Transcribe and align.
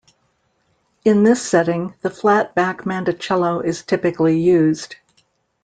In 1.05 1.21
this 1.21 1.43
setting 1.47 1.93
the 2.01 2.09
flat-back 2.09 2.85
mandocello 2.87 3.63
is 3.63 3.83
typically 3.83 4.39
used. 4.39 4.95